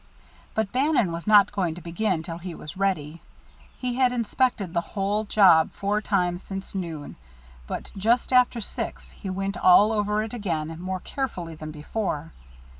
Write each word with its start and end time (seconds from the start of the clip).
But 0.55 0.71
Bannon 0.71 1.11
was 1.11 1.27
not 1.27 1.51
going 1.51 1.75
to 1.75 1.81
begin 1.81 2.23
till 2.23 2.39
he 2.39 2.55
was 2.55 2.75
ready. 2.75 3.21
He 3.77 3.93
had 3.93 4.11
inspected 4.11 4.73
the 4.73 4.81
whole 4.81 5.25
job 5.25 5.71
four 5.73 6.01
times 6.01 6.41
since 6.41 6.73
noon, 6.73 7.17
but 7.67 7.91
just 7.95 8.33
after 8.33 8.59
six 8.61 9.11
he 9.11 9.29
went 9.29 9.57
all 9.57 9.91
over 9.91 10.23
it 10.23 10.33
again, 10.33 10.75
more 10.81 11.01
carefully 11.01 11.53
than 11.53 11.69
before. 11.69 12.31